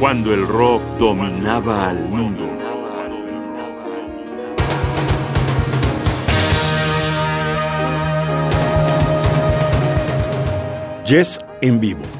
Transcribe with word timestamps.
cuando 0.00 0.32
el 0.32 0.48
rock 0.48 0.82
dominaba 0.98 1.90
al 1.90 1.98
mundo. 2.08 2.48
Jess 11.04 11.38
en 11.60 11.80
vivo. 11.80 12.19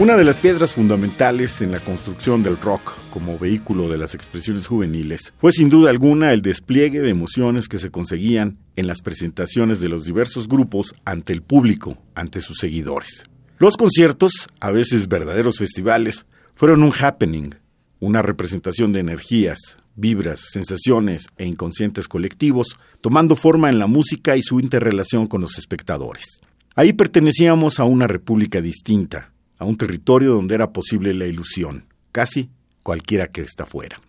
Una 0.00 0.16
de 0.16 0.22
las 0.22 0.38
piedras 0.38 0.74
fundamentales 0.74 1.60
en 1.60 1.72
la 1.72 1.84
construcción 1.84 2.44
del 2.44 2.56
rock 2.56 2.96
como 3.10 3.36
vehículo 3.36 3.88
de 3.88 3.98
las 3.98 4.14
expresiones 4.14 4.68
juveniles 4.68 5.34
fue 5.38 5.50
sin 5.50 5.70
duda 5.70 5.90
alguna 5.90 6.32
el 6.32 6.40
despliegue 6.40 7.00
de 7.00 7.10
emociones 7.10 7.66
que 7.66 7.78
se 7.78 7.90
conseguían 7.90 8.58
en 8.76 8.86
las 8.86 9.02
presentaciones 9.02 9.80
de 9.80 9.88
los 9.88 10.04
diversos 10.04 10.46
grupos 10.46 10.92
ante 11.04 11.32
el 11.32 11.42
público, 11.42 11.98
ante 12.14 12.40
sus 12.40 12.58
seguidores. 12.58 13.24
Los 13.58 13.76
conciertos, 13.76 14.46
a 14.60 14.70
veces 14.70 15.08
verdaderos 15.08 15.58
festivales, 15.58 16.26
fueron 16.54 16.84
un 16.84 16.92
happening, 16.92 17.56
una 17.98 18.22
representación 18.22 18.92
de 18.92 19.00
energías, 19.00 19.78
vibras, 19.96 20.42
sensaciones 20.52 21.26
e 21.38 21.44
inconscientes 21.44 22.06
colectivos, 22.06 22.78
tomando 23.00 23.34
forma 23.34 23.68
en 23.68 23.80
la 23.80 23.88
música 23.88 24.36
y 24.36 24.42
su 24.42 24.60
interrelación 24.60 25.26
con 25.26 25.40
los 25.40 25.58
espectadores. 25.58 26.38
Ahí 26.76 26.92
pertenecíamos 26.92 27.80
a 27.80 27.84
una 27.84 28.06
república 28.06 28.60
distinta, 28.60 29.32
a 29.58 29.64
un 29.64 29.76
territorio 29.76 30.32
donde 30.32 30.54
era 30.54 30.72
posible 30.72 31.12
la 31.14 31.26
ilusión, 31.26 31.84
casi 32.12 32.50
cualquiera 32.82 33.28
que 33.28 33.42
está 33.42 33.66
fuera. 33.66 34.00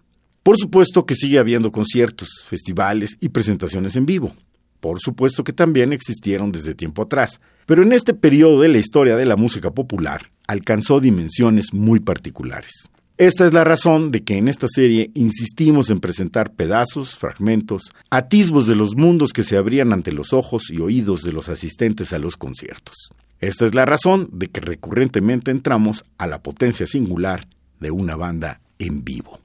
Por 0.43 0.57
supuesto 0.57 1.05
que 1.05 1.15
sigue 1.15 1.39
habiendo 1.39 1.71
conciertos, 1.71 2.29
festivales 2.45 3.17
y 3.19 3.29
presentaciones 3.29 3.95
en 3.95 4.05
vivo. 4.05 4.33
Por 4.79 4.99
supuesto 4.99 5.43
que 5.43 5.51
también 5.51 5.91
existieron 5.91 6.51
desde 6.51 6.73
tiempo 6.73 7.01
atrás, 7.01 7.41
pero 7.65 7.83
en 7.83 7.91
este 7.91 8.13
periodo 8.13 8.61
de 8.61 8.69
la 8.69 8.77
historia 8.77 9.17
de 9.17 9.25
la 9.25 9.35
música 9.35 9.71
popular 9.71 10.31
alcanzó 10.47 11.01
dimensiones 11.01 11.73
muy 11.73 11.99
particulares. 11.99 12.89
Esta 13.17 13.45
es 13.45 13.51
la 13.51 13.65
razón 13.65 14.11
de 14.11 14.23
que 14.23 14.37
en 14.37 14.47
esta 14.47 14.67
serie 14.69 15.11
insistimos 15.13 15.89
en 15.89 15.99
presentar 15.99 16.53
pedazos, 16.53 17.15
fragmentos, 17.15 17.91
atisbos 18.09 18.65
de 18.65 18.75
los 18.75 18.95
mundos 18.95 19.33
que 19.33 19.43
se 19.43 19.57
abrían 19.57 19.91
ante 19.91 20.13
los 20.13 20.31
ojos 20.31 20.71
y 20.71 20.79
oídos 20.79 21.23
de 21.23 21.33
los 21.33 21.49
asistentes 21.49 22.13
a 22.13 22.19
los 22.19 22.37
conciertos. 22.37 23.09
Esta 23.39 23.65
es 23.65 23.73
la 23.73 23.85
razón 23.85 24.29
de 24.33 24.47
que 24.47 24.59
recurrentemente 24.59 25.51
entramos 25.51 26.03
a 26.17 26.27
la 26.27 26.43
potencia 26.43 26.85
singular 26.85 27.47
de 27.79 27.91
una 27.91 28.15
banda 28.15 28.61
en 28.79 29.03
vivo. 29.03 29.39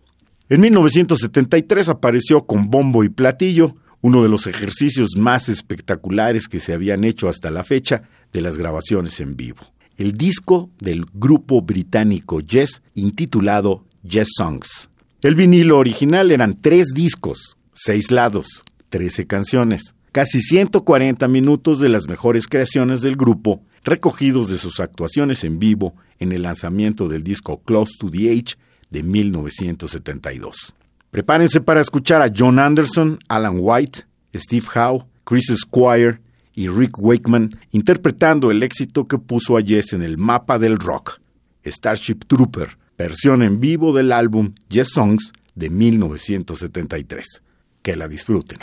En 0.48 0.61
1973 0.61 1.89
apareció 1.89 2.45
con 2.45 2.70
bombo 2.70 3.05
y 3.05 3.09
platillo 3.09 3.77
uno 4.00 4.22
de 4.22 4.28
los 4.28 4.47
ejercicios 4.47 5.11
más 5.17 5.48
espectaculares 5.48 6.48
que 6.48 6.59
se 6.59 6.75
habían 6.75 7.05
hecho 7.05 7.28
hasta 7.28 7.50
la 7.50 7.65
fecha 7.65 8.03
de 8.33 8.42
las 8.42 8.59
grabaciones 8.59 9.20
en 9.20 9.37
vivo. 9.37 9.62
El 9.97 10.12
disco 10.12 10.70
del 10.78 11.06
grupo 11.15 11.62
británico 11.62 12.41
Yes 12.41 12.83
intitulado 12.95 13.84
Yes 14.03 14.28
Songs. 14.37 14.91
El 15.22 15.37
vinilo 15.37 15.78
original 15.78 16.33
eran 16.33 16.61
tres 16.61 16.89
discos, 16.95 17.56
seis 17.72 18.11
lados, 18.11 18.62
trece 18.91 19.27
canciones, 19.27 19.95
casi 20.12 20.42
140 20.42 21.27
minutos 21.28 21.81
de 21.81 21.89
las 21.89 22.06
mejores 22.09 22.47
creaciones 22.47 23.00
del 23.00 23.17
grupo 23.17 23.62
recogidos 23.85 24.49
de 24.49 24.59
sus 24.59 24.81
actuaciones 24.81 25.45
en 25.45 25.59
vivo 25.59 25.95
en 26.19 26.33
el 26.33 26.43
lanzamiento 26.43 27.09
del 27.09 27.23
disco 27.23 27.63
Close 27.63 27.93
to 27.99 28.11
the 28.11 28.31
Age 28.31 28.57
de 28.91 29.03
1972. 29.03 30.75
Prepárense 31.11 31.61
para 31.61 31.81
escuchar 31.81 32.23
a 32.23 32.33
John 32.35 32.59
Anderson, 32.59 33.21
Alan 33.29 33.59
White, 33.61 34.07
Steve 34.35 34.67
Howe, 34.75 35.07
Chris 35.25 35.53
Squire 35.55 36.21
y 36.55 36.69
Rick 36.69 36.99
Wakeman 36.99 37.59
interpretando 37.71 38.50
el 38.50 38.62
éxito 38.62 39.06
que 39.06 39.19
puso 39.19 39.56
a 39.56 39.61
Yes 39.61 39.93
en 39.93 40.03
el 40.03 40.19
mapa 40.19 40.59
del 40.59 40.78
rock, 40.78 41.21
Starship 41.65 42.25
Trooper, 42.27 42.78
versión 42.97 43.43
en 43.43 43.61
vivo 43.61 43.93
del 43.93 44.12
álbum 44.12 44.55
Yes 44.69 44.89
Songs 44.89 45.33
de 45.55 45.71
1973. 45.71 47.43
Que 47.83 47.97
la 47.97 48.09
disfruten. 48.09 48.59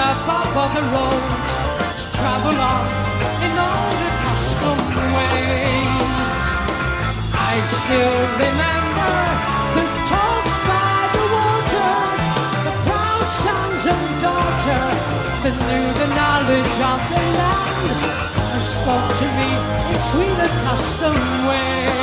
up 0.00 0.28
up 0.28 0.56
on 0.56 0.70
the 0.74 0.84
road 0.96 1.44
to 2.00 2.04
travel 2.16 2.56
on 2.56 2.84
in 3.44 3.52
all 3.66 3.90
the 4.04 4.12
custom 4.24 4.78
ways. 5.16 6.38
I 7.50 7.54
still 7.78 8.20
remember 8.44 9.12
the 9.76 9.84
talks 10.08 10.56
by 10.70 10.96
the 11.16 11.24
water, 11.36 11.92
the 12.66 12.74
proud 12.88 13.28
sons 13.44 13.82
and 13.92 14.06
daughter 14.24 14.84
that 15.44 15.56
knew 15.68 15.86
the 16.02 16.08
knowledge 16.16 16.78
of 16.92 17.00
the 17.12 17.22
land 17.38 17.88
and 18.56 18.64
spoke 18.74 19.10
to 19.20 19.26
me 19.38 19.50
in 19.90 19.98
sweet 20.10 20.38
accustomed 20.48 21.32
ways. 21.48 21.99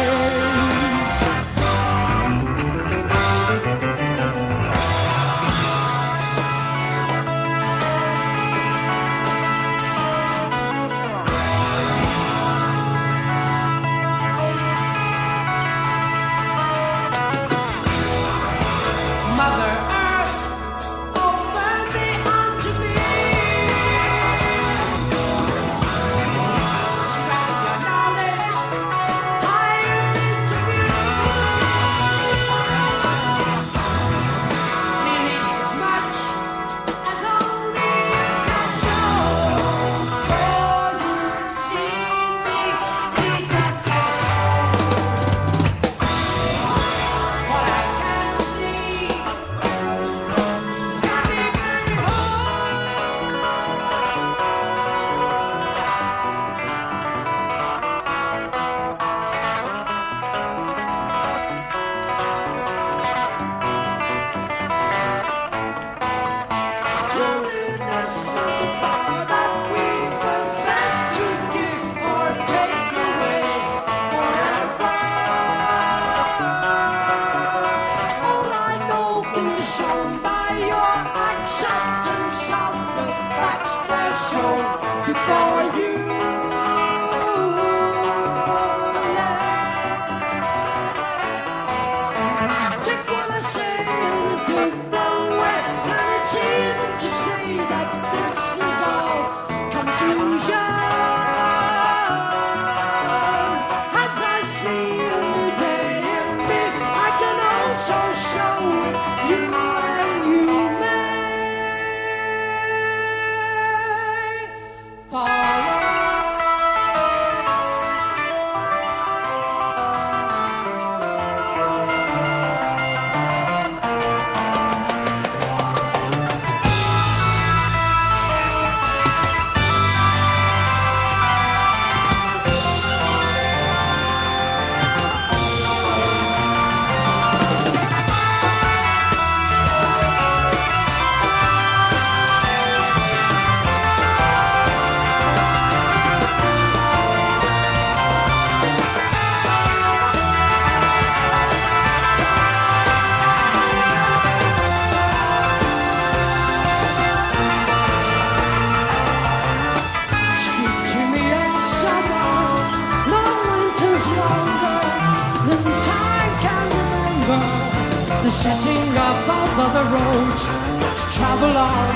Remember. 167.27 168.23
The 168.23 168.31
setting 168.31 168.97
up 168.97 169.27
of 169.27 169.59
other 169.67 169.85
roads 169.95 170.43
to 170.47 171.05
travel 171.17 171.55
on 171.55 171.89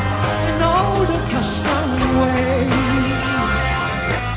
in 0.49 0.57
old 0.61 1.09
accustomed 1.19 2.03
ways. 2.21 3.59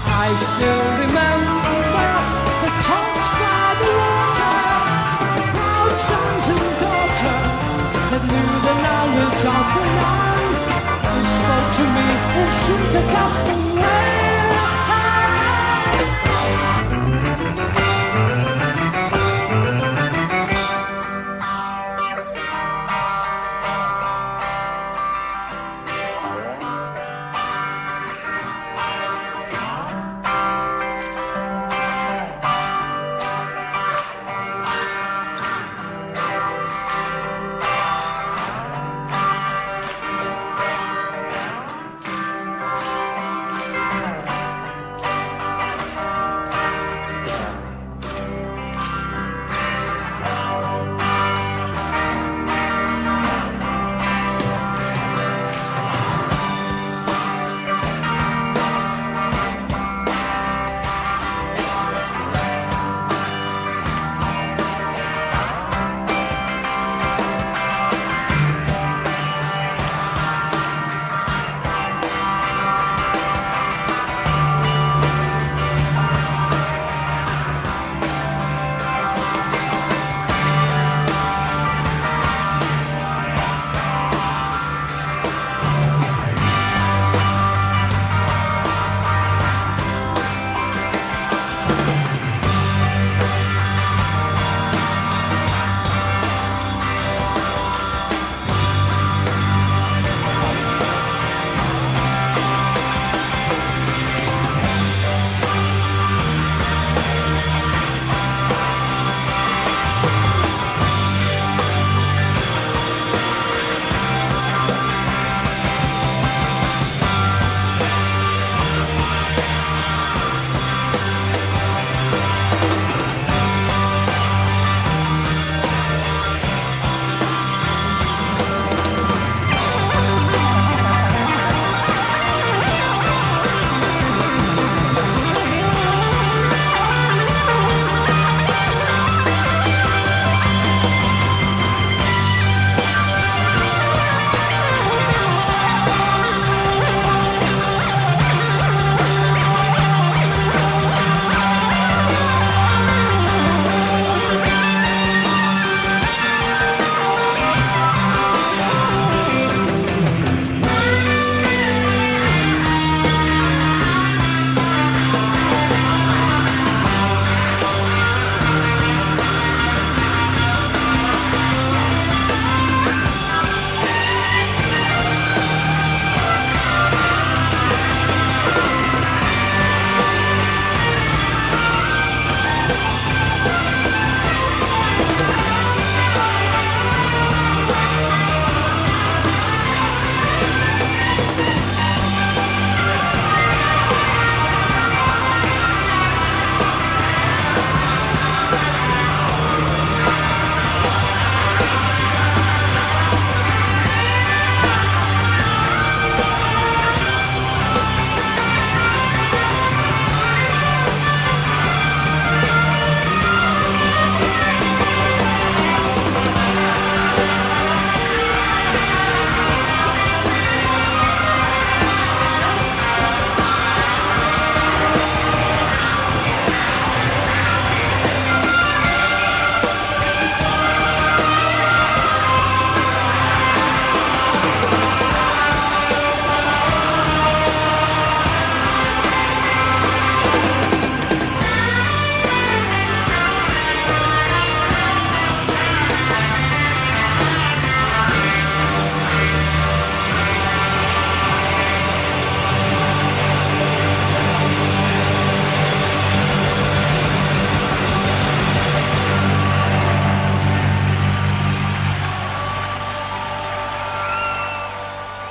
I 0.06 0.26
still 0.50 0.86
remember 1.02 1.82
the 2.62 2.70
talks 2.88 3.26
by 3.42 3.66
the 3.82 3.90
water, 4.02 4.58
the 5.38 5.46
proud 5.54 5.94
sons 6.08 6.46
and 6.54 6.66
daughter 6.84 7.38
that 8.10 8.22
knew 8.30 8.52
the 8.68 8.74
knowledge 8.84 9.42
of 9.56 9.66
the 9.74 9.84
land 10.00 10.54
and 11.12 11.26
spoke 11.36 11.70
to 11.78 11.84
me 11.96 12.06
in 12.40 12.48
sweet 12.62 12.94
accustomed 13.02 13.63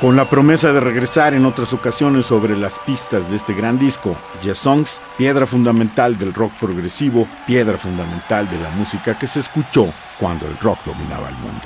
Con 0.04 0.18
la 0.18 0.30
promesa 0.30 0.74
de 0.74 0.82
regresar 0.82 1.34
en 1.34 1.46
otras 1.46 1.72
ocasiones 1.72 2.26
sobre 2.26 2.58
las 2.58 2.78
pistas 2.78 3.30
de 3.30 3.38
este 3.38 3.54
gran 3.54 3.80
disco, 3.80 4.18
Jazz 4.42 4.58
Songs, 4.58 5.00
piedra 5.18 5.46
fundamental 5.46 6.18
del 6.18 6.34
rock 6.34 6.52
progresivo, 6.60 7.26
piedra 7.48 7.78
fundamental 7.78 8.50
de 8.50 8.60
la 8.60 8.70
música 8.72 9.18
que 9.18 9.28
se 9.28 9.40
escuchó 9.40 9.94
cuando 10.20 10.46
el 10.46 10.58
rock 10.58 10.80
dominaba 10.84 11.30
el 11.30 11.36
mundo. 11.36 11.62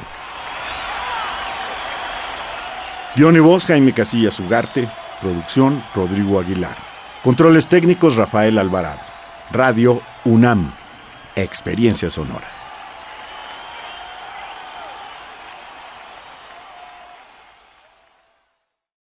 Guión 3.15 3.37
y 3.37 3.39
voz 3.39 3.65
Jaime 3.65 3.91
Casillas 3.91 4.39
Ugarte, 4.39 4.87
producción 5.19 5.83
Rodrigo 5.95 6.39
Aguilar. 6.39 6.77
Controles 7.23 7.65
técnicos 7.65 8.17
Rafael 8.17 8.59
Alvarado. 8.59 9.01
Radio 9.49 9.99
UNAM. 10.25 10.73
Experiencia 11.35 12.11
sonora. 12.11 12.56